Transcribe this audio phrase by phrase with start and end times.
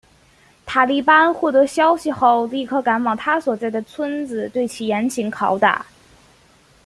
[0.65, 5.85] 塔利班获得消息后立刻赶往他所在的村子里对其严刑拷打。